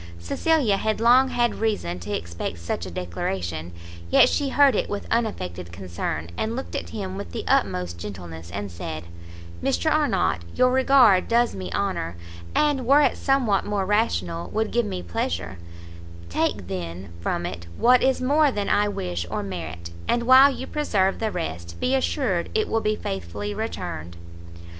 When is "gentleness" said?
7.99-8.51